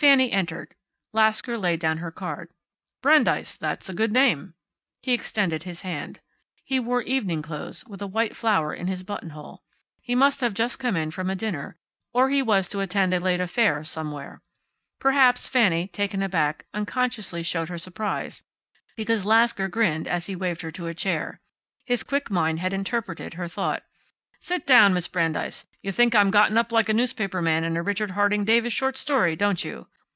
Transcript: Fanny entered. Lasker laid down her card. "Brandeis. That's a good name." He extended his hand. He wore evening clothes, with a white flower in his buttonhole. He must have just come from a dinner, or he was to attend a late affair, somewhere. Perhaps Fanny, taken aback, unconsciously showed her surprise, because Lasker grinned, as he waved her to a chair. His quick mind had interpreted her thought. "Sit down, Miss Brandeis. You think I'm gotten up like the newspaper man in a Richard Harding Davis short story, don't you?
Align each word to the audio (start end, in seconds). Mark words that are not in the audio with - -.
Fanny 0.00 0.32
entered. 0.32 0.74
Lasker 1.12 1.58
laid 1.58 1.78
down 1.78 1.98
her 1.98 2.10
card. 2.10 2.48
"Brandeis. 3.02 3.58
That's 3.58 3.90
a 3.90 3.92
good 3.92 4.12
name." 4.12 4.54
He 5.02 5.12
extended 5.12 5.64
his 5.64 5.82
hand. 5.82 6.20
He 6.64 6.80
wore 6.80 7.02
evening 7.02 7.42
clothes, 7.42 7.84
with 7.84 8.00
a 8.00 8.06
white 8.06 8.34
flower 8.34 8.72
in 8.72 8.86
his 8.86 9.02
buttonhole. 9.02 9.62
He 10.00 10.14
must 10.14 10.40
have 10.40 10.54
just 10.54 10.78
come 10.78 11.10
from 11.10 11.28
a 11.28 11.34
dinner, 11.36 11.76
or 12.14 12.30
he 12.30 12.40
was 12.40 12.66
to 12.70 12.80
attend 12.80 13.12
a 13.12 13.20
late 13.20 13.40
affair, 13.42 13.84
somewhere. 13.84 14.40
Perhaps 14.98 15.50
Fanny, 15.50 15.86
taken 15.88 16.22
aback, 16.22 16.64
unconsciously 16.72 17.42
showed 17.42 17.68
her 17.68 17.76
surprise, 17.76 18.42
because 18.96 19.26
Lasker 19.26 19.68
grinned, 19.68 20.08
as 20.08 20.24
he 20.28 20.34
waved 20.34 20.62
her 20.62 20.70
to 20.70 20.86
a 20.86 20.94
chair. 20.94 21.42
His 21.84 22.02
quick 22.04 22.30
mind 22.30 22.58
had 22.60 22.72
interpreted 22.72 23.34
her 23.34 23.48
thought. 23.48 23.82
"Sit 24.42 24.66
down, 24.66 24.94
Miss 24.94 25.06
Brandeis. 25.06 25.66
You 25.82 25.92
think 25.92 26.14
I'm 26.14 26.30
gotten 26.30 26.56
up 26.56 26.72
like 26.72 26.86
the 26.86 26.94
newspaper 26.94 27.42
man 27.42 27.62
in 27.62 27.76
a 27.76 27.82
Richard 27.82 28.12
Harding 28.12 28.46
Davis 28.46 28.72
short 28.72 28.96
story, 28.96 29.36
don't 29.36 29.62
you? 29.62 29.86